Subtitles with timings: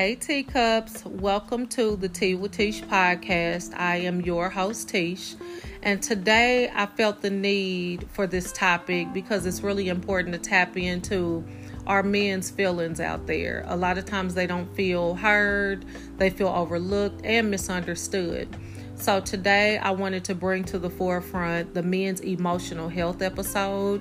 [0.00, 1.04] Hey, teacups.
[1.04, 3.78] Welcome to the Tea with Tish podcast.
[3.78, 5.34] I am your host, Tish.
[5.82, 10.78] And today I felt the need for this topic because it's really important to tap
[10.78, 11.44] into
[11.86, 13.62] our men's feelings out there.
[13.66, 15.84] A lot of times they don't feel heard,
[16.16, 18.48] they feel overlooked and misunderstood.
[18.94, 24.00] So today I wanted to bring to the forefront the men's emotional health episode.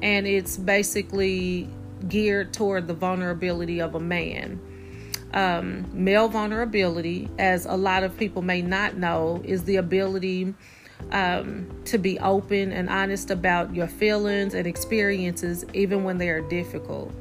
[0.00, 1.68] And it's basically
[2.08, 4.62] geared toward the vulnerability of a man.
[5.36, 10.54] Um, male vulnerability, as a lot of people may not know, is the ability
[11.12, 16.40] um, to be open and honest about your feelings and experiences, even when they are
[16.40, 17.12] difficult.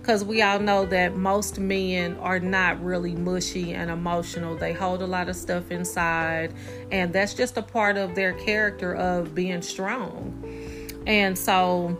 [0.00, 4.56] Because we all know that most men are not really mushy and emotional.
[4.56, 6.54] They hold a lot of stuff inside,
[6.90, 10.42] and that's just a part of their character of being strong.
[11.06, 11.98] And so,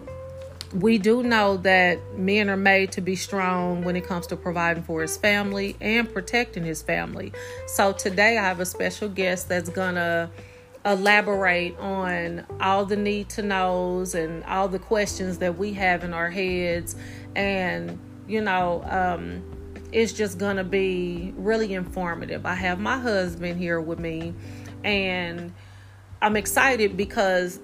[0.74, 4.82] we do know that men are made to be strong when it comes to providing
[4.82, 7.32] for his family and protecting his family.
[7.66, 10.30] So today I have a special guest that's gonna
[10.84, 16.14] elaborate on all the need to knows and all the questions that we have in
[16.14, 16.94] our heads
[17.34, 17.98] and
[18.28, 19.42] you know um,
[19.92, 24.32] it's just gonna be really informative i have my husband here with me
[24.84, 25.52] and
[26.22, 27.58] i'm excited because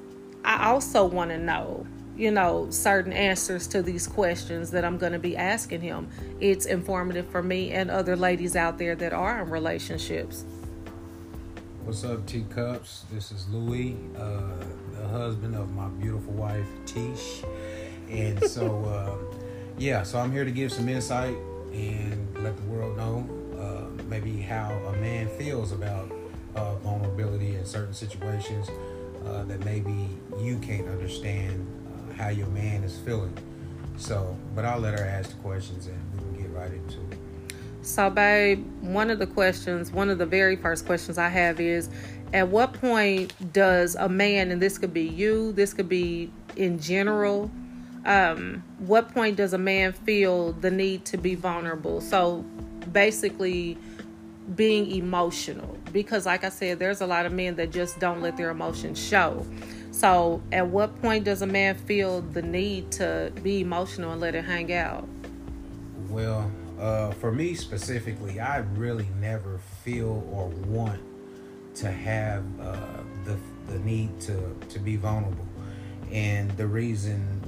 [0.45, 5.13] i also want to know you know, certain answers to these questions that I'm going
[5.13, 6.09] to be asking him.
[6.41, 10.45] It's informative for me and other ladies out there that are in relationships.
[11.85, 13.05] What's up, teacups?
[13.13, 14.43] This is Louis, uh,
[14.97, 17.43] the husband of my beautiful wife, Tish.
[18.09, 19.37] And so, uh,
[19.79, 21.37] yeah, so I'm here to give some insight
[21.73, 23.29] and let the world know
[23.61, 26.11] uh, maybe how a man feels about
[26.55, 28.71] uh, vulnerability in certain situations
[29.27, 30.09] uh, that maybe
[30.41, 31.67] you can't understand
[32.15, 33.37] how your man is feeling.
[33.97, 37.19] So, but I'll let her ask the questions and we can get right into it.
[37.83, 41.91] So, babe, one of the questions, one of the very first questions I have is
[42.33, 46.79] at what point does a man, and this could be you, this could be in
[46.81, 47.51] general,
[48.07, 52.01] um, what point does a man feel the need to be vulnerable?
[52.01, 52.45] So,
[52.93, 53.77] basically,
[54.55, 55.77] being emotional.
[55.95, 59.01] Because, like I said, there's a lot of men that just don't let their emotions
[59.03, 59.47] show.
[59.93, 64.35] So, at what point does a man feel the need to be emotional and let
[64.35, 65.09] it hang out?
[66.09, 66.51] Well,
[66.81, 71.01] uh, for me specifically, I really never feel or want
[71.77, 72.77] to have uh,
[73.25, 73.39] the
[73.69, 75.47] the need to to be vulnerable,
[76.11, 77.41] and the reason,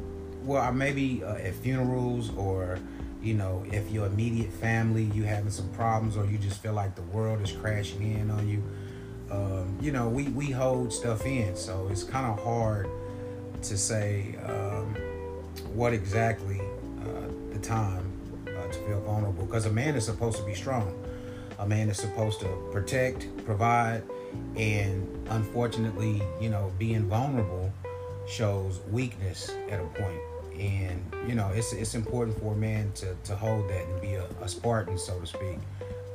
[0.44, 2.78] well, I maybe uh, at funerals or
[3.26, 6.94] you know if your immediate family you having some problems or you just feel like
[6.94, 8.62] the world is crashing in on you
[9.30, 11.56] um, you know, we, we hold stuff in.
[11.56, 12.88] So it's kind of hard
[13.62, 14.94] to say um,
[15.74, 18.12] what exactly uh, the time
[18.46, 21.02] uh, to feel vulnerable because a man is supposed to be strong.
[21.58, 24.02] A man is supposed to protect, provide,
[24.56, 27.72] and unfortunately, you know, being vulnerable
[28.28, 30.20] shows weakness at a point.
[30.58, 34.14] And you know, it's it's important for a man to, to hold that and be
[34.14, 35.58] a, a Spartan, so to speak,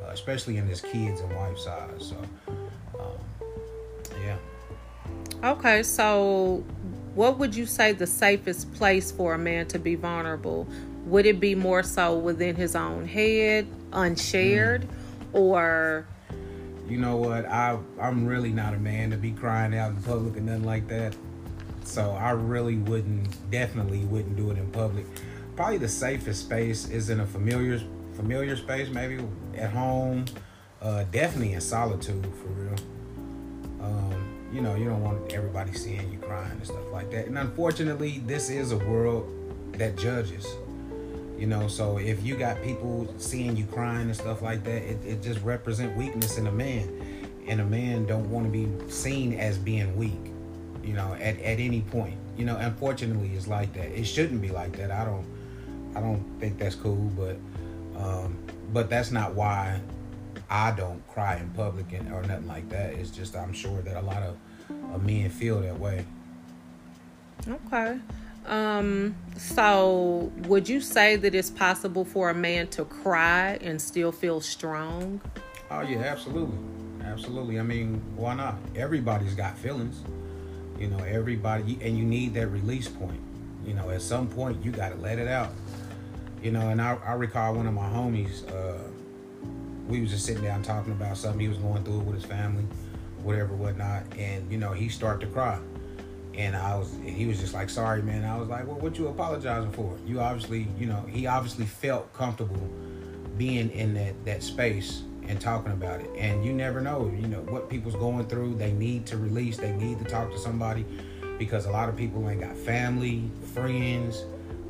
[0.04, 2.14] uh, especially in his kids and wife size.
[2.14, 2.18] So
[4.24, 4.38] yeah.
[5.44, 6.64] Okay, so
[7.16, 10.68] what would you say the safest place for a man to be vulnerable?
[11.06, 14.88] Would it be more so within his own head, unshared, mm.
[15.34, 16.06] or?
[16.88, 17.46] You know what?
[17.46, 20.88] I I'm really not a man to be crying out in public and nothing like
[20.90, 21.16] that.
[21.84, 25.06] So I really wouldn't, definitely wouldn't do it in public.
[25.56, 27.82] Probably the safest space is in a familiar
[28.14, 29.24] familiar space, maybe
[29.56, 30.26] at home.
[30.82, 32.76] Uh, definitely in solitude for real.
[33.82, 37.28] Um, you know, you don't want everybody seeing you crying and stuff like that.
[37.28, 39.30] And unfortunately, this is a world
[39.74, 40.48] that judges.
[41.38, 44.98] You know, so if you got people seeing you crying and stuff like that, it,
[45.06, 47.28] it just represent weakness in a man.
[47.48, 50.31] And a man don't want to be seen as being weak,
[50.84, 52.18] you know, at, at any point.
[52.38, 53.88] You know, unfortunately it's like that.
[53.88, 54.92] It shouldn't be like that.
[54.92, 55.26] I don't
[55.96, 57.38] I don't think that's cool, but
[57.98, 58.38] um,
[58.74, 59.80] but that's not why
[60.50, 62.94] I don't cry in public and, or nothing like that.
[62.94, 64.38] It's just I'm sure that a lot of,
[64.94, 66.06] of men feel that way.
[67.48, 68.00] Okay.
[68.46, 74.12] Um, so would you say that it's possible for a man to cry and still
[74.12, 75.22] feel strong?
[75.70, 76.58] Oh yeah, absolutely.
[77.04, 77.60] Absolutely.
[77.60, 78.56] I mean, why not?
[78.76, 80.02] Everybody's got feelings.
[80.82, 83.22] You know, everybody and you need that release point.
[83.64, 85.52] You know, at some point you gotta let it out.
[86.42, 88.82] You know, and I, I recall one of my homies, uh,
[89.88, 92.64] we was just sitting down talking about something he was going through with his family,
[93.22, 95.60] whatever, whatnot, and you know he started to cry,
[96.34, 98.98] and I was, and he was just like, "Sorry, man." I was like, "Well, what
[98.98, 99.96] you apologizing for?
[100.08, 102.68] You obviously, you know, he obviously felt comfortable
[103.38, 106.10] being in that that space and talking about it.
[106.18, 108.56] And you never know, you know, what people's going through.
[108.56, 109.58] They need to release.
[109.58, 110.86] They need to talk to somebody
[111.38, 114.26] because a lot of people ain't got family, friends,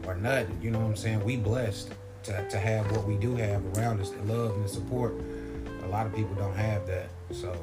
[0.06, 0.60] or nothing.
[0.62, 1.24] You know what I'm saying?
[1.24, 1.94] We blessed
[2.24, 5.16] to, to have what we do have around us, the love and the support.
[5.84, 7.10] A lot of people don't have that.
[7.32, 7.54] So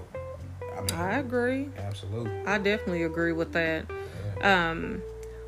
[0.76, 1.68] I mean I agree.
[1.78, 2.38] Absolutely.
[2.46, 3.86] I definitely agree with that.
[4.40, 4.70] Yeah.
[4.70, 5.02] Um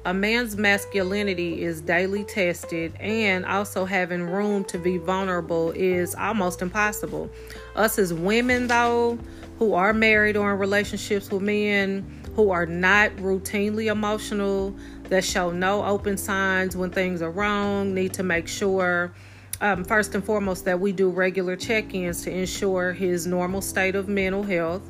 [0.04, 6.62] a man's masculinity is daily tested and also having room to be vulnerable is almost
[6.62, 7.30] impossible.
[7.76, 9.18] Us as women though,
[9.58, 14.74] who are married or in relationships with men, who are not routinely emotional,
[15.04, 19.12] that show no open signs when things are wrong, need to make sure,
[19.60, 23.94] um, first and foremost, that we do regular check ins to ensure his normal state
[23.94, 24.88] of mental health,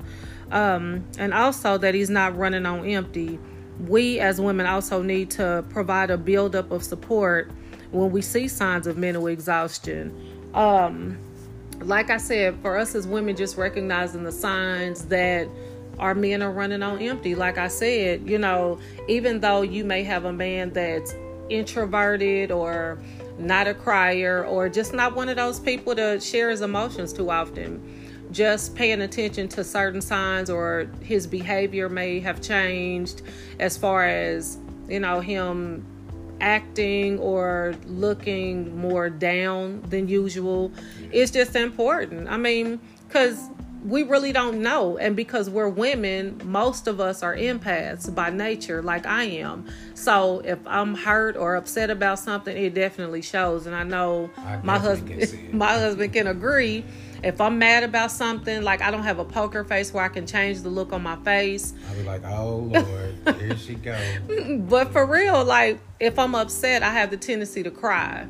[0.53, 3.41] um, and also that he's not running on empty.
[3.87, 7.51] We as women also need to provide a buildup of support
[7.91, 10.15] when we see signs of mental exhaustion.
[10.55, 11.19] Um,
[11.81, 15.49] like I said, for us as women, just recognizing the signs that
[15.99, 17.35] our men are running on empty.
[17.35, 18.79] Like I said, you know,
[19.09, 21.15] even though you may have a man that's
[21.49, 22.99] introverted or
[23.39, 27.31] not a crier or just not one of those people to share his emotions too
[27.31, 28.00] often,
[28.31, 33.23] just paying attention to certain signs or his behavior may have changed
[33.59, 35.87] as far as, you know, him
[36.41, 40.73] acting or looking more down than usual.
[41.13, 42.29] It's just important.
[42.29, 43.51] I mean, because
[43.85, 44.99] we really don't know.
[44.99, 49.67] And because we're women, most of us are empaths by nature, like I am.
[49.95, 53.67] So if I'm hurt or upset about something, it definitely shows.
[53.67, 56.85] And I know I my husband my husband can agree.
[57.23, 60.27] If I'm mad about something, like I don't have a poker face where I can
[60.27, 61.75] change the look on my face.
[61.89, 64.01] I'll be like, oh Lord, here she goes.
[64.71, 68.27] But for real, like if I'm upset, I have the tendency to cry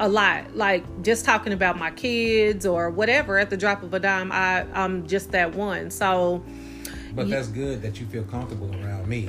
[0.00, 4.00] a lot like just talking about my kids or whatever at the drop of a
[4.00, 6.42] dime i i'm just that one so
[7.14, 9.28] but that's good that you feel comfortable around me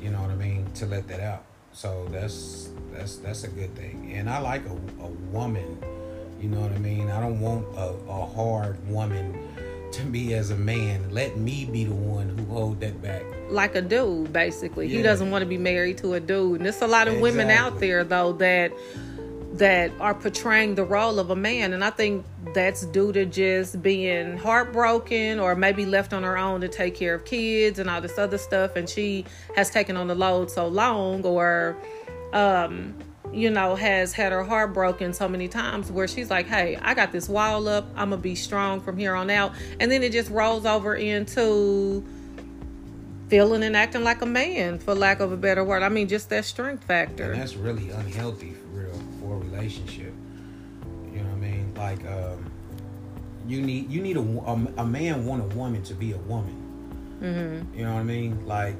[0.00, 3.74] you know what i mean to let that out so that's that's that's a good
[3.74, 5.76] thing and i like a, a woman
[6.40, 9.38] you know what i mean i don't want a, a hard woman
[9.92, 13.74] to be as a man let me be the one who hold that back like
[13.74, 14.96] a dude basically yeah.
[14.98, 17.30] he doesn't want to be married to a dude and there's a lot of exactly.
[17.30, 18.70] women out there though that
[19.58, 21.72] that are portraying the role of a man.
[21.72, 22.24] And I think
[22.54, 27.14] that's due to just being heartbroken or maybe left on her own to take care
[27.14, 28.76] of kids and all this other stuff.
[28.76, 29.24] And she
[29.56, 31.76] has taken on the load so long or,
[32.32, 32.94] um,
[33.32, 36.94] you know, has had her heart broken so many times where she's like, hey, I
[36.94, 37.86] got this wall up.
[37.94, 39.52] I'm going to be strong from here on out.
[39.80, 42.04] And then it just rolls over into
[43.28, 45.82] feeling and acting like a man, for lack of a better word.
[45.82, 47.32] I mean, just that strength factor.
[47.32, 50.14] And that's really unhealthy for real for a relationship.
[51.12, 51.74] You know what I mean?
[51.74, 52.50] Like, um,
[53.46, 57.18] you need you need a, a, a, man want a woman to be a woman.
[57.20, 57.78] Mm-hmm.
[57.78, 58.46] You know what I mean?
[58.46, 58.76] Like,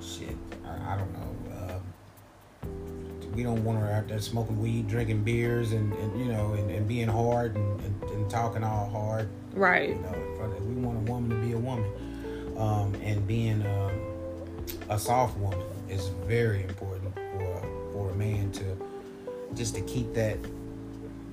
[0.00, 1.34] shit, I, I don't know.
[3.34, 6.54] Uh, we don't want her out there smoking weed, drinking beers, and, and you know,
[6.54, 9.28] and, and being hard and, and, and, talking all hard.
[9.52, 9.90] Right.
[9.90, 11.90] You know, we want a woman to be a woman,
[12.56, 13.92] um, and being um,
[14.88, 18.76] a soft woman is very important for for a man to
[19.54, 20.38] just to keep that.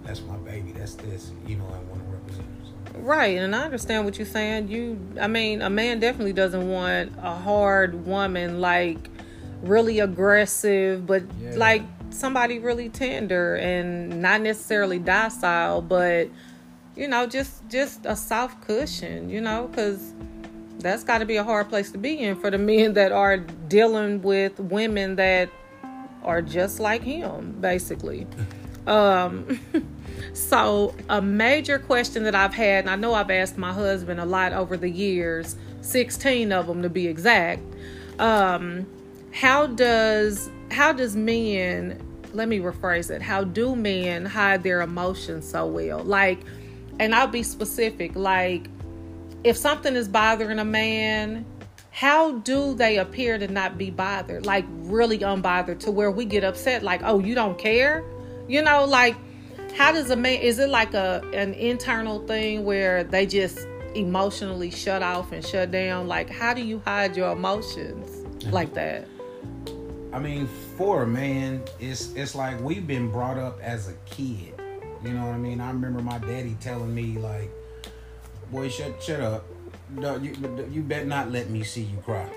[0.04, 0.72] That's my baby.
[0.72, 1.32] That's this.
[1.48, 2.48] You know, I want to represent.
[2.66, 3.00] So.
[3.00, 4.68] Right, and I understand what you're saying.
[4.68, 9.11] You, I mean, a man definitely doesn't want a hard woman like
[9.62, 11.52] really aggressive, but yeah.
[11.56, 16.30] like somebody really tender and not necessarily docile, but
[16.96, 19.30] you know, just just a soft cushion.
[19.30, 20.14] You know, because
[20.80, 23.38] that's got to be a hard place to be in for the men that are
[23.38, 25.50] dealing with women that
[26.24, 28.28] are just like him, basically.
[28.88, 29.60] Um,
[30.34, 34.26] so, a major question that I've had, and I know I've asked my husband a
[34.26, 37.62] lot over the years, 16 of them to be exact.
[38.20, 38.88] Um,
[39.32, 42.02] how does how does men
[42.34, 46.00] let me rephrase it how do men hide their emotions so well?
[46.04, 46.40] Like
[47.00, 48.68] and i'll be specific like
[49.44, 51.46] if something is bothering a man
[51.92, 54.46] how do they appear to not be bothered?
[54.46, 58.04] Like really unbothered to where we get upset like oh you don't care?
[58.48, 59.16] You know like
[59.76, 64.72] how does a man is it like a an internal thing where they just emotionally
[64.72, 66.08] shut off and shut down?
[66.08, 69.08] Like how do you hide your emotions like that
[70.14, 74.54] i mean for a man it's it's like we've been brought up as a kid
[75.04, 77.50] you know what i mean i remember my daddy telling me like
[78.52, 79.46] boy shut shut up
[79.96, 80.36] no, you
[80.72, 82.30] you better not let me see you cry.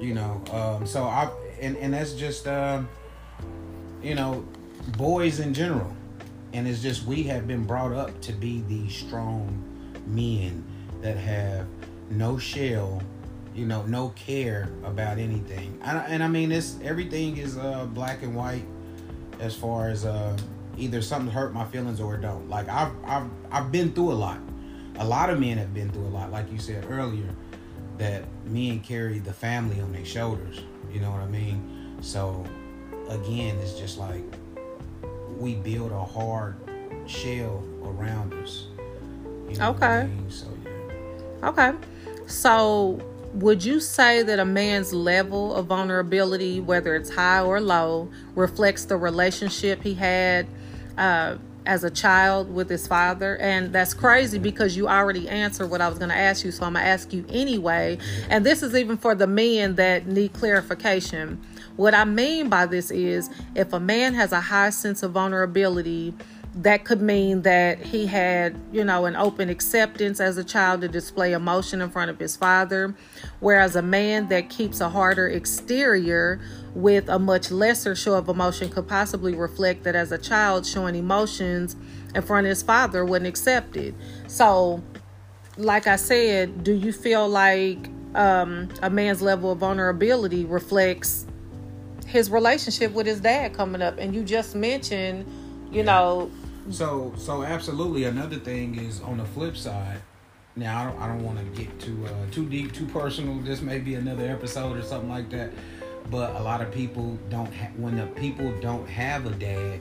[0.00, 2.88] You know, um, so I and and that's just um,
[4.02, 4.46] you know,
[4.96, 5.94] boys in general.
[6.52, 9.62] and it's just we have been brought up to be these strong
[10.06, 10.64] men
[11.00, 11.66] that have
[12.10, 13.00] no shell
[13.54, 15.78] you know no care about anything.
[15.82, 18.64] And, and i mean it's everything is uh black and white
[19.38, 20.36] as far as uh
[20.76, 22.48] either something hurt my feelings or it don't.
[22.48, 24.38] Like i've i've, I've been through a lot.
[24.98, 27.28] A lot of men have been through a lot like you said earlier
[27.98, 30.60] that men carry the family on their shoulders
[30.92, 31.96] you know what i mean?
[32.00, 32.44] So
[33.08, 34.22] again it's just like
[35.36, 36.56] we build a hard
[37.06, 38.66] shell around us.
[39.48, 40.30] You know okay I mean?
[40.30, 41.48] so yeah.
[41.48, 41.72] Okay.
[42.26, 43.00] So
[43.34, 48.84] would you say that a man's level of vulnerability, whether it's high or low, reflects
[48.84, 50.46] the relationship he had
[50.98, 53.36] uh, as a child with his father?
[53.36, 56.64] And that's crazy because you already answered what I was going to ask you, so
[56.64, 57.98] I'm going to ask you anyway.
[58.28, 61.40] And this is even for the men that need clarification.
[61.76, 66.14] What I mean by this is if a man has a high sense of vulnerability,
[66.54, 70.88] that could mean that he had, you know, an open acceptance as a child to
[70.88, 72.94] display emotion in front of his father.
[73.38, 76.40] Whereas a man that keeps a harder exterior
[76.74, 80.96] with a much lesser show of emotion could possibly reflect that as a child, showing
[80.96, 81.76] emotions
[82.14, 83.94] in front of his father wasn't accepted.
[84.26, 84.82] So,
[85.56, 91.26] like I said, do you feel like um, a man's level of vulnerability reflects
[92.06, 93.98] his relationship with his dad coming up?
[93.98, 95.26] And you just mentioned,
[95.70, 96.28] you know,
[96.70, 98.04] so so absolutely.
[98.04, 100.00] Another thing is on the flip side.
[100.56, 103.36] Now I don't I don't want to get too uh, too deep, too personal.
[103.40, 105.50] This may be another episode or something like that.
[106.10, 109.80] But a lot of people don't ha- when the people don't have a dad.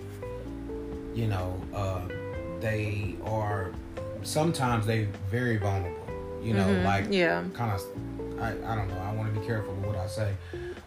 [1.15, 2.01] You know, uh,
[2.61, 3.71] they are
[4.23, 5.97] sometimes they very vulnerable.
[6.41, 6.85] You know, mm-hmm.
[6.85, 7.81] like yeah, kind of.
[8.39, 8.97] I, I don't know.
[8.99, 10.33] I want to be careful with what I say,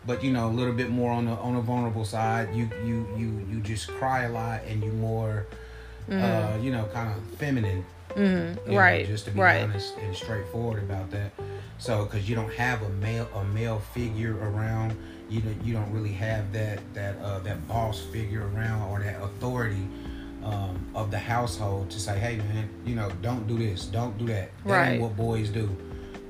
[0.07, 2.55] but you know, a little bit more on the on the vulnerable side.
[2.55, 5.47] You you you you just cry a lot, and you more
[6.09, 6.21] mm-hmm.
[6.21, 7.85] uh, you know, kind of feminine.
[8.11, 8.75] Mm-hmm.
[8.75, 9.05] Right.
[9.05, 9.63] Know, just to be right.
[9.63, 11.33] honest and straightforward about that.
[11.79, 14.97] So, because you don't have a male a male figure around,
[15.29, 19.23] you know, you don't really have that that uh, that boss figure around or that
[19.23, 19.89] authority
[20.45, 24.27] um, of the household to say, hey man, you know, don't do this, don't do
[24.27, 24.51] that.
[24.65, 24.89] That right.
[24.93, 25.75] ain't what boys do.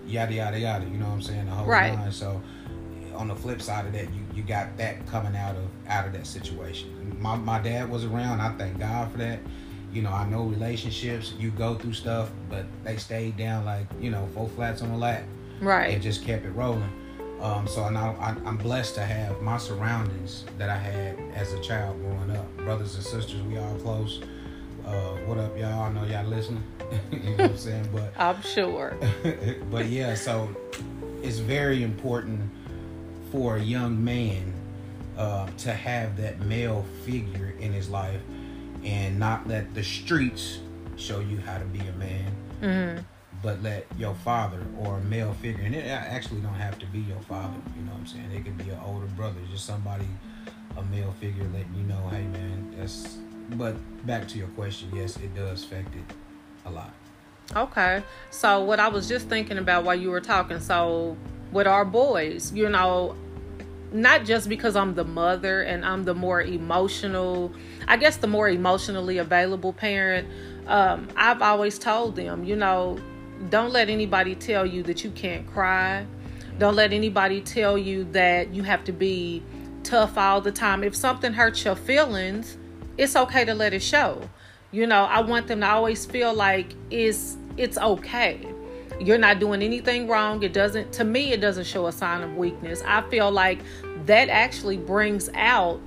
[0.06, 0.84] Yada yada yada.
[0.84, 1.46] You know what I'm saying?
[1.46, 1.94] The whole right.
[1.94, 2.12] Line.
[2.12, 2.40] So
[3.14, 6.12] on the flip side of that, you you got that coming out of out of
[6.12, 7.16] that situation.
[7.20, 8.40] My my dad was around.
[8.40, 9.40] I thank God for that
[9.92, 14.10] you know, I know relationships, you go through stuff, but they stayed down like, you
[14.10, 15.24] know, four flats on the lap.
[15.60, 15.94] Right.
[15.94, 16.90] And just kept it rolling.
[17.40, 22.00] Um, so now I'm blessed to have my surroundings that I had as a child
[22.00, 22.56] growing up.
[22.58, 24.20] Brothers and sisters, we all close.
[24.86, 25.82] Uh, what up, y'all?
[25.82, 26.62] I know y'all listening.
[27.10, 27.88] you know what I'm saying?
[27.92, 28.96] But I'm sure.
[29.70, 30.54] but yeah, so
[31.22, 32.48] it's very important
[33.30, 34.52] for a young man
[35.18, 38.20] uh, to have that male figure in his life
[38.84, 40.58] and not let the streets
[40.96, 43.00] show you how to be a man, mm-hmm.
[43.42, 47.00] but let your father or a male figure, and it actually don't have to be
[47.00, 47.56] your father.
[47.76, 48.30] You know what I'm saying?
[48.32, 50.06] It could be an older brother, just somebody,
[50.76, 53.18] a male figure, letting you know, hey man, that's.
[53.50, 53.74] But
[54.06, 56.14] back to your question, yes, it does affect it
[56.64, 56.92] a lot.
[57.54, 61.16] Okay, so what I was just thinking about while you were talking, so
[61.50, 63.14] with our boys, you know,
[63.92, 67.52] not just because I'm the mother and I'm the more emotional,
[67.86, 70.28] I guess the more emotionally available parent.
[70.66, 72.98] Um, I've always told them, you know,
[73.50, 76.06] don't let anybody tell you that you can't cry.
[76.58, 79.42] Don't let anybody tell you that you have to be
[79.82, 80.84] tough all the time.
[80.84, 82.56] If something hurts your feelings,
[82.96, 84.28] it's okay to let it show.
[84.70, 88.51] You know, I want them to always feel like it's it's okay
[89.00, 90.42] you're not doing anything wrong.
[90.42, 92.82] It doesn't, to me, it doesn't show a sign of weakness.
[92.86, 93.60] I feel like
[94.06, 95.80] that actually brings out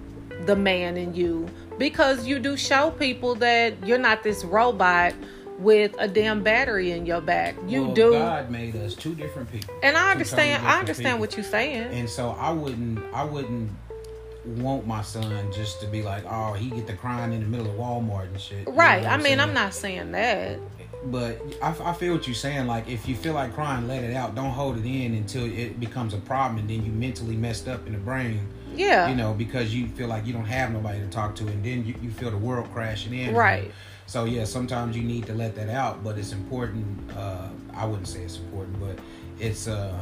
[0.45, 1.47] the man in you
[1.77, 5.13] because you do show people that you're not this robot
[5.59, 7.55] with a damn battery in your back.
[7.67, 8.12] You well, do.
[8.12, 9.74] God made us two different people.
[9.83, 10.65] And I understand.
[10.65, 11.19] I understand people.
[11.19, 11.83] what you're saying.
[11.93, 13.00] And so I wouldn't.
[13.13, 13.71] I wouldn't
[14.45, 17.67] want my son just to be like, oh, he get the crying in the middle
[17.67, 18.67] of Walmart and shit.
[18.67, 18.97] Right.
[18.97, 19.39] You know I mean, saying?
[19.39, 20.59] I'm not saying that
[21.05, 22.67] but I, I, feel what you're saying.
[22.67, 24.35] Like, if you feel like crying, let it out.
[24.35, 27.85] Don't hold it in until it becomes a problem, and then you mentally messed up
[27.88, 28.47] in the brain.
[28.75, 29.07] Yeah.
[29.07, 31.85] You know, because you feel like you don't have nobody to talk to, and then
[31.85, 33.35] you, you feel the world crashing in.
[33.35, 33.71] Right.
[34.07, 37.12] So yeah, sometimes you need to let that out, but it's important.
[37.15, 39.00] Uh, I wouldn't say it's important, but
[39.39, 39.97] it's uh,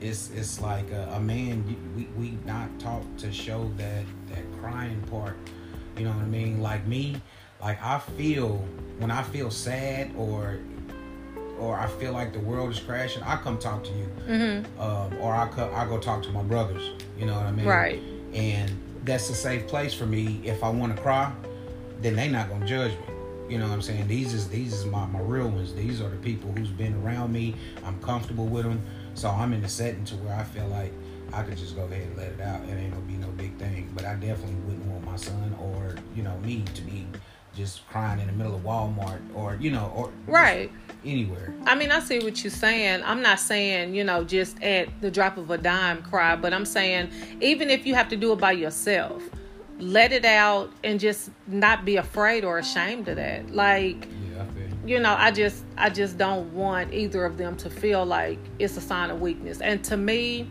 [0.00, 1.64] it's it's like a, a man.
[1.96, 5.36] We we not taught to show that that crying part.
[5.96, 6.60] You know what I mean?
[6.60, 7.16] Like me,
[7.64, 8.62] like I feel
[8.98, 10.58] when I feel sad or
[11.58, 14.80] or I feel like the world is crashing, I come talk to you, mm-hmm.
[14.80, 16.90] um, or I co- I go talk to my brothers.
[17.18, 17.66] You know what I mean?
[17.66, 18.02] Right.
[18.34, 18.70] And
[19.04, 21.32] that's a safe place for me if I want to cry.
[22.00, 23.14] then they not gonna judge me.
[23.48, 24.08] You know what I'm saying?
[24.08, 25.74] These is these is my, my real ones.
[25.74, 27.54] These are the people who's been around me.
[27.84, 28.80] I'm comfortable with them.
[29.14, 30.92] So I'm in a setting to where I feel like
[31.32, 32.62] I could just go ahead and let it out.
[32.68, 33.90] It ain't gonna be no big thing.
[33.94, 37.06] But I definitely wouldn't want my son or, you know, me to be
[37.56, 40.70] just crying in the middle of Walmart or, you know, or right
[41.04, 41.54] anywhere.
[41.66, 43.02] I mean, I see what you're saying.
[43.04, 46.64] I'm not saying, you know, just at the drop of a dime cry, but I'm
[46.64, 49.22] saying even if you have to do it by yourself,
[49.78, 53.50] let it out and just not be afraid or ashamed of that.
[53.54, 54.44] Like, Yeah,
[54.86, 54.94] you.
[54.94, 58.76] you know, I just I just don't want either of them to feel like it's
[58.76, 59.60] a sign of weakness.
[59.60, 60.48] And to me,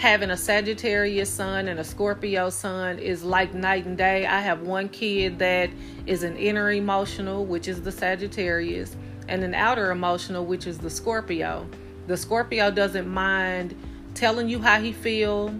[0.00, 4.24] having a Sagittarius son and a Scorpio son is like night and day.
[4.24, 5.68] I have one kid that
[6.06, 8.96] is an inner emotional, which is the Sagittarius,
[9.28, 11.68] and an outer emotional, which is the Scorpio.
[12.06, 13.74] The Scorpio doesn't mind
[14.14, 15.54] telling you how he feel.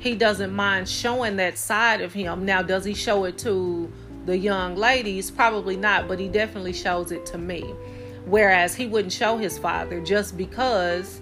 [0.00, 2.44] He doesn't mind showing that side of him.
[2.44, 3.92] Now, does he show it to
[4.26, 5.30] the young ladies?
[5.30, 7.62] Probably not, but he definitely shows it to me.
[8.24, 11.20] Whereas he wouldn't show his father just because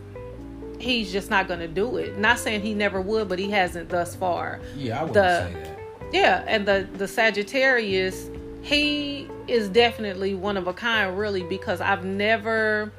[0.83, 2.19] he's just not going to do it.
[2.19, 4.61] Not saying he never would, but he hasn't thus far.
[4.77, 5.79] Yeah, I wouldn't say that.
[6.13, 8.29] Yeah, and the the Sagittarius,
[8.61, 12.93] he is definitely one of a kind, really, because I've never,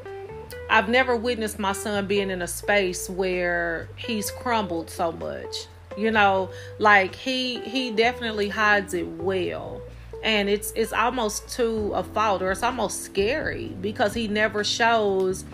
[0.70, 5.68] I've never witnessed my son being in a space where he's crumbled so much.
[5.96, 6.50] You know,
[6.80, 9.82] like he he definitely hides it well,
[10.24, 15.46] and it's it's almost to a fault, or it's almost scary because he never shows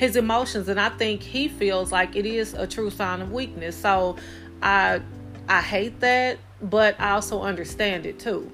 [0.00, 3.76] his emotions, and I think he feels like it is a true sign of weakness.
[3.76, 4.16] So,
[4.62, 5.02] I
[5.46, 8.50] I hate that, but I also understand it too.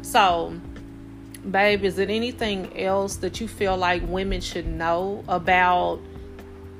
[0.00, 0.58] So,
[1.50, 6.00] babe, is it anything else that you feel like women should know about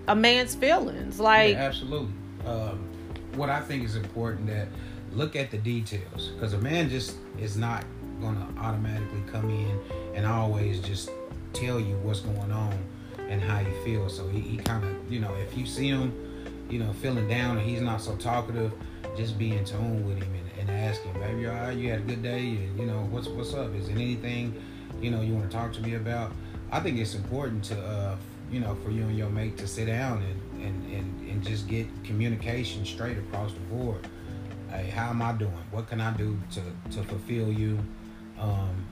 [0.08, 1.20] a man's feelings?
[1.20, 2.14] Like, yeah, absolutely.
[2.46, 2.88] Um,
[3.34, 4.68] what I think is important that
[5.12, 7.84] look at the details because a man just is not
[8.22, 9.78] gonna automatically come in
[10.14, 11.10] and always just
[11.52, 12.78] tell you what's going on
[13.28, 14.08] and how you feel.
[14.08, 16.12] So he, he kind of, you know, if you see him,
[16.70, 18.72] you know, feeling down and he's not so talkative,
[19.16, 22.02] just be in tune with him and, and ask him, baby, right, you had a
[22.02, 23.74] good day, and you know, what's what's up?
[23.74, 24.60] Is there anything,
[25.00, 26.32] you know, you want to talk to me about?
[26.72, 28.16] I think it's important to, uh,
[28.50, 31.68] you know, for you and your mate to sit down and and, and, and just
[31.68, 34.06] get communication straight across the board.
[34.70, 35.52] Hey, how am I doing?
[35.70, 36.62] What can I do to,
[36.96, 37.78] to fulfill you?
[38.38, 38.86] Um,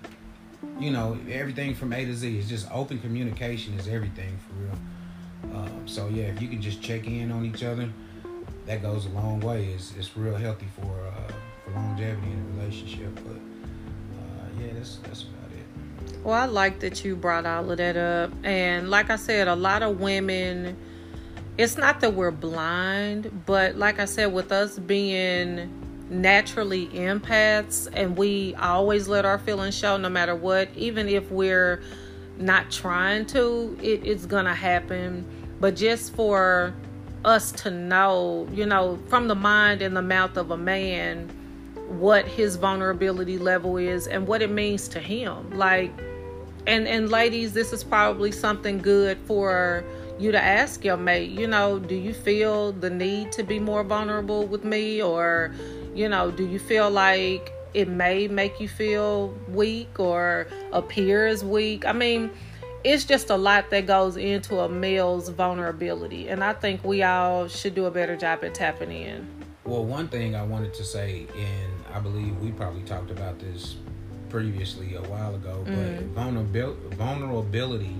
[0.78, 5.56] you know, everything from A to Z is just open communication is everything for real.
[5.56, 7.88] Um, so yeah, if you can just check in on each other,
[8.66, 9.66] that goes a long way.
[9.66, 11.32] It's, it's real healthy for uh,
[11.64, 13.14] for longevity in a relationship.
[13.14, 16.14] But uh, yeah, that's that's about it.
[16.24, 18.32] Well, I like that you brought all of that up.
[18.42, 20.76] And like I said, a lot of women,
[21.58, 28.16] it's not that we're blind, but like I said, with us being naturally empaths and
[28.16, 31.82] we always let our feelings show no matter what, even if we're
[32.38, 35.24] not trying to, it, it's to happen.
[35.60, 36.74] But just for
[37.24, 41.30] us to know, you know, from the mind and the mouth of a man,
[41.88, 45.50] what his vulnerability level is and what it means to him.
[45.50, 45.92] Like,
[46.66, 49.84] and and ladies, this is probably something good for
[50.18, 51.30] you to ask your mate.
[51.30, 55.54] You know, do you feel the need to be more vulnerable with me, or
[55.94, 61.44] you know, do you feel like it may make you feel weak or appear as
[61.44, 61.84] weak?
[61.86, 62.30] I mean,
[62.84, 67.48] it's just a lot that goes into a male's vulnerability, and I think we all
[67.48, 69.26] should do a better job at tapping in.
[69.64, 73.76] Well, one thing I wanted to say, and I believe we probably talked about this
[74.28, 76.12] previously a while ago, but Mhm.
[76.12, 77.96] vulnerabil- vulnerability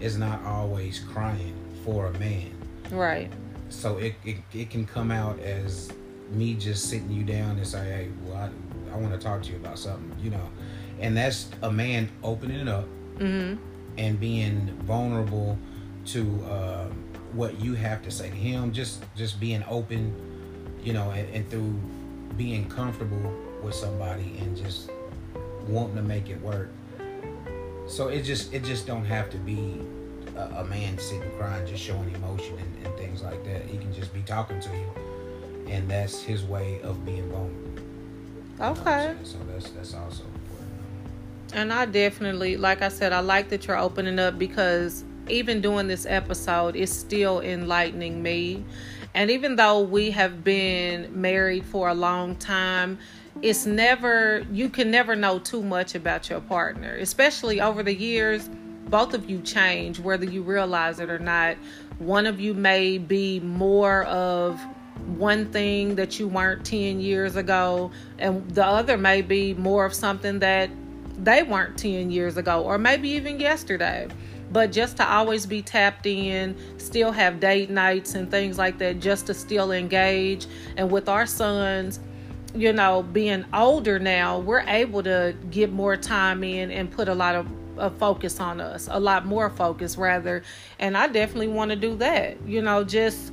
[0.00, 2.50] is not always crying for a man.
[2.90, 3.30] Right.
[3.68, 5.90] So it, it, it can come out as
[6.32, 9.50] me just sitting you down and say, hey, well, I, I want to talk to
[9.50, 10.48] you about something, you know.
[11.00, 12.86] And that's a man opening it up
[13.18, 13.58] Mhm.
[13.98, 15.58] and being vulnerable
[16.06, 16.86] to uh,
[17.32, 18.72] what you have to say to him.
[18.72, 20.12] Just just being open,
[20.82, 21.74] you know, and, and through
[22.36, 24.90] being comfortable with somebody and just
[25.68, 26.70] wanting to make it work.
[27.88, 29.80] So it just it just don't have to be
[30.36, 33.62] a, a man sitting crying, just showing emotion and, and things like that.
[33.66, 34.86] He can just be talking to you,
[35.68, 37.70] and that's his way of being vulnerable.
[37.74, 39.16] You know what I'm Okay.
[39.24, 40.70] So that's that's also important.
[41.54, 45.88] And I definitely, like I said, I like that you're opening up because even doing
[45.88, 48.64] this episode is still enlightening me.
[49.14, 52.98] And even though we have been married for a long time,
[53.42, 58.48] it's never, you can never know too much about your partner, especially over the years.
[58.88, 61.56] Both of you change, whether you realize it or not.
[61.98, 64.60] One of you may be more of
[65.06, 69.94] one thing that you weren't 10 years ago, and the other may be more of
[69.94, 70.70] something that
[71.18, 74.08] they weren't 10 years ago or maybe even yesterday.
[74.50, 79.00] But just to always be tapped in, still have date nights and things like that,
[79.00, 80.46] just to still engage.
[80.76, 82.00] And with our sons,
[82.54, 87.14] you know, being older now, we're able to get more time in and put a
[87.14, 90.42] lot of, of focus on us, a lot more focus rather.
[90.78, 92.36] And I definitely want to do that.
[92.46, 93.32] You know, just.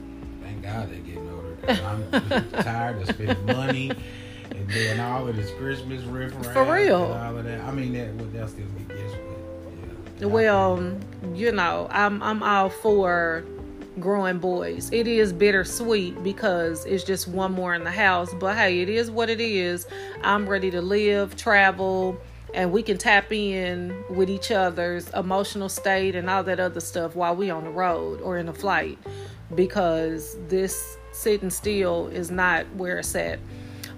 [0.50, 1.56] Thank God they're getting older.
[1.68, 3.92] I'm tired of spending money
[4.50, 7.04] and doing all of this Christmas riff For real.
[7.04, 7.62] All of that.
[7.62, 10.26] I mean, that well, they'll still be gifts, but yeah.
[10.26, 10.98] Well,
[11.36, 13.46] you know, I'm I'm all for
[14.00, 14.90] growing boys.
[14.92, 19.12] It is bittersweet because it's just one more in the house, but hey, it is
[19.12, 19.86] what it is.
[20.24, 22.20] I'm ready to live, travel,
[22.56, 27.16] and we can tap in with each other's emotional state and all that other stuff
[27.16, 28.98] while we on the road or in a flight
[29.56, 33.40] because this sitting still is not where it's at.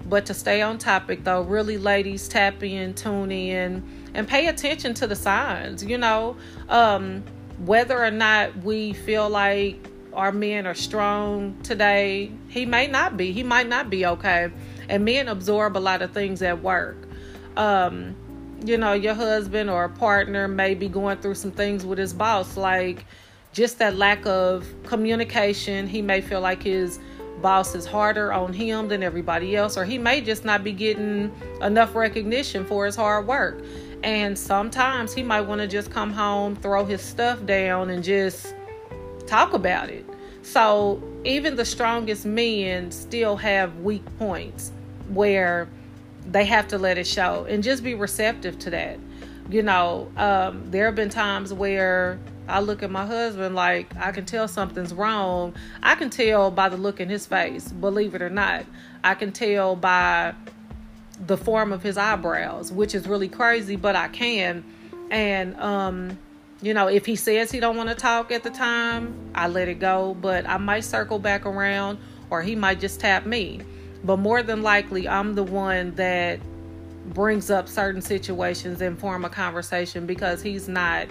[0.06, 3.82] But to stay on topic though, really ladies tap in, tune in,
[4.14, 6.36] and pay attention to the signs, you know.
[6.68, 7.22] Um,
[7.64, 13.32] whether or not we feel like our men are strong today, he may not be.
[13.32, 14.50] He might not be okay.
[14.88, 16.96] And men absorb a lot of things at work.
[17.56, 18.16] Um,
[18.64, 22.12] you know, your husband or a partner may be going through some things with his
[22.12, 23.04] boss, like
[23.52, 25.86] just that lack of communication.
[25.86, 26.98] He may feel like his
[27.40, 31.32] boss is harder on him than everybody else, or he may just not be getting
[31.60, 33.62] enough recognition for his hard work.
[34.02, 38.54] And sometimes he might want to just come home, throw his stuff down, and just
[39.26, 40.04] talk about it.
[40.42, 44.72] So even the strongest men still have weak points
[45.08, 45.68] where
[46.26, 48.98] they have to let it show and just be receptive to that.
[49.50, 54.12] You know, um, there have been times where I look at my husband like I
[54.12, 55.54] can tell something's wrong.
[55.82, 58.64] I can tell by the look in his face, believe it or not.
[59.04, 60.34] I can tell by
[61.26, 64.64] the form of his eyebrows, which is really crazy, but I can.
[65.10, 66.18] And um,
[66.60, 69.68] you know, if he says he don't want to talk at the time, I let
[69.68, 71.98] it go, but I might circle back around
[72.30, 73.60] or he might just tap me.
[74.04, 76.40] But more than likely, I'm the one that
[77.06, 81.08] brings up certain situations and form a conversation because he's not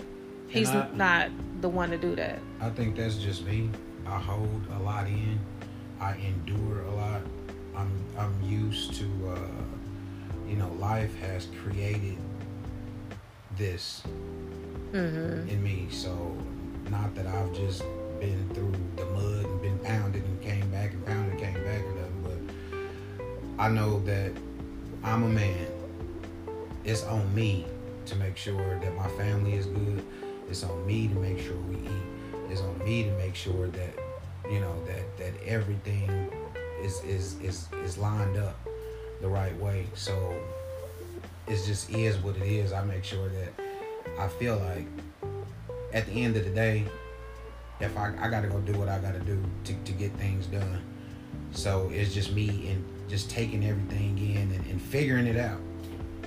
[0.52, 2.40] he's I, not the one to do that.
[2.60, 3.70] I think that's just me.
[4.06, 5.40] I hold a lot in.
[6.00, 7.22] I endure a lot.
[7.76, 9.62] I'm I'm used to uh,
[10.52, 12.18] you know, life has created
[13.56, 14.04] this
[14.92, 15.48] mm-hmm.
[15.48, 15.88] in me.
[15.90, 16.36] So,
[16.90, 17.84] not that I've just
[18.20, 21.80] been through the mud and been pounded and came back and pounded and came back
[21.86, 22.48] and nothing,
[23.58, 24.34] but I know that
[25.06, 25.68] I'm a man.
[26.84, 27.66] It's on me
[28.08, 30.04] to make sure that my family is good.
[30.52, 32.42] It's on me to make sure we eat.
[32.50, 33.94] It's on me to make sure that
[34.52, 36.30] you know that that everything
[36.84, 38.60] is is is is lined up
[39.22, 39.88] the right way.
[39.94, 40.36] So
[41.48, 42.74] it just is what it is.
[42.74, 43.54] I make sure that
[44.20, 44.86] I feel like
[45.94, 46.84] at the end of the day,
[47.80, 50.12] if I, I got to go do what I got to do to, to get
[50.18, 50.82] things done.
[51.54, 55.62] So it's just me and just taking everything in and, and figuring it out.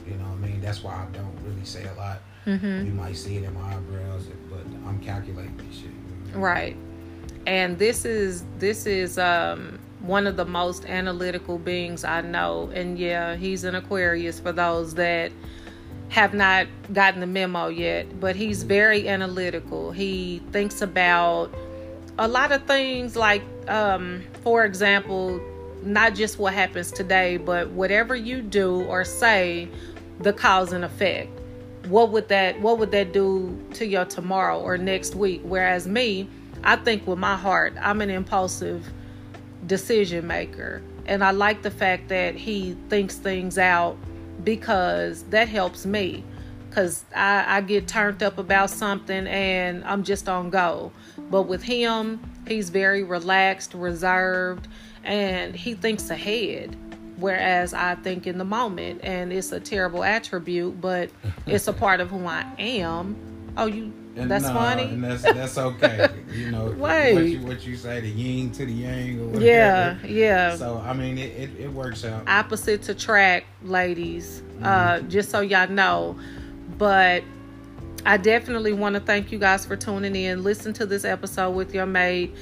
[0.06, 0.60] You know what I mean?
[0.62, 2.20] That's why I don't really say a lot.
[2.46, 2.86] Mm-hmm.
[2.86, 5.90] You might see it in my eyebrows, but I'm calculating this shit.
[6.34, 6.76] Right.
[7.46, 12.70] And this is this is um one of the most analytical beings I know.
[12.74, 15.32] And yeah, he's an Aquarius for those that
[16.10, 19.90] have not gotten the memo yet, but he's very analytical.
[19.90, 21.52] He thinks about
[22.18, 25.40] a lot of things, like, um, for example,
[25.82, 29.68] not just what happens today, but whatever you do or say,
[30.20, 31.30] the cause and effect.
[31.86, 35.42] What would that what would that do to your tomorrow or next week?
[35.44, 36.28] Whereas me,
[36.62, 38.90] I think with my heart, I'm an impulsive
[39.66, 40.82] decision maker.
[41.06, 43.96] And I like the fact that he thinks things out
[44.42, 46.24] because that helps me
[46.74, 50.90] because I, I get turned up about something and I'm just on go.
[51.30, 54.66] But with him, he's very relaxed, reserved,
[55.04, 56.76] and he thinks ahead.
[57.24, 61.08] Whereas I think in the moment, and it's a terrible attribute, but
[61.46, 63.16] it's a part of who I am.
[63.56, 64.82] Oh, you and that's no, funny.
[64.82, 66.06] And that's that's okay.
[66.34, 67.14] you know, Wait.
[67.14, 69.42] What you, what you say, the yin to the yang or whatever.
[69.42, 70.56] Yeah, yeah.
[70.56, 72.28] So I mean, it, it, it works out.
[72.28, 74.42] Opposite to track, ladies.
[74.60, 74.66] Uh, mm-hmm.
[75.06, 76.18] Uh, just so y'all know,
[76.76, 77.24] but
[78.04, 80.44] I definitely want to thank you guys for tuning in.
[80.44, 82.34] Listen to this episode with your mate.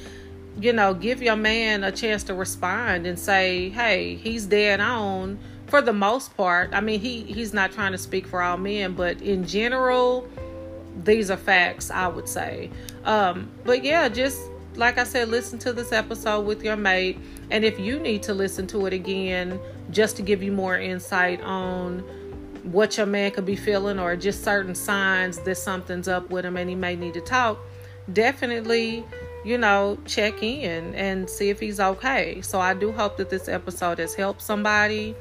[0.59, 5.39] You know, give your man a chance to respond and say, "Hey, he's dead on."
[5.67, 8.93] For the most part, I mean, he he's not trying to speak for all men,
[8.93, 10.27] but in general
[11.03, 12.69] these are facts, I would say.
[13.03, 14.39] Um, but yeah, just
[14.75, 17.17] like I said, listen to this episode with your mate.
[17.51, 19.59] And if you need to listen to it again,
[19.91, 21.99] just to give you more insight on
[22.63, 26.57] what your man could be feeling or just certain signs that something's up with him
[26.57, 27.59] and he may need to talk,
[28.11, 29.05] definitely,
[29.43, 32.41] you know, check in and see if he's okay.
[32.41, 35.15] So I do hope that this episode has helped somebody.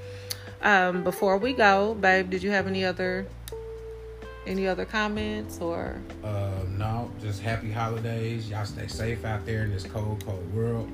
[0.62, 3.26] Um, before we go, babe, did you have any other
[4.46, 6.00] any other comments or?
[6.22, 8.48] Uh, no, just happy holidays.
[8.48, 10.90] Y'all stay safe out there in this cold, cold world.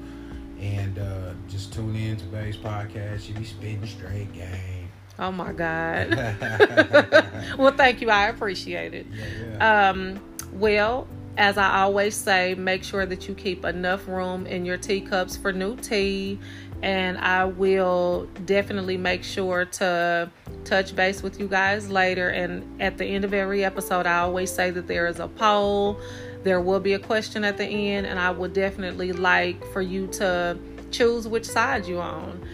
[0.61, 3.29] And uh, just tune in to Babe's podcast.
[3.29, 4.89] You be spitting straight game.
[5.19, 6.11] Oh my God.
[7.59, 8.11] well, thank you.
[8.11, 9.07] I appreciate it.
[9.13, 9.25] Yeah,
[9.59, 9.91] yeah.
[9.91, 10.21] Um,
[10.53, 11.07] well,
[11.39, 15.53] as I always say, make sure that you keep enough room in your teacups for
[15.53, 16.39] new tea.
[16.83, 20.31] And I will definitely make sure to
[20.65, 22.31] touch base with you guys later.
[22.31, 26.01] And at the end of every episode, I always say that there is a poll.
[26.43, 30.09] There will be a question at the end, and I would definitely like for you
[30.09, 30.59] to
[30.91, 32.45] choose which side you're on.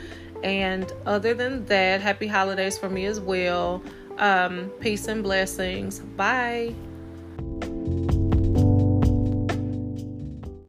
[0.42, 3.82] And other than that, happy holidays for me as well.
[4.18, 6.00] Um, peace and blessings.
[6.00, 6.74] Bye.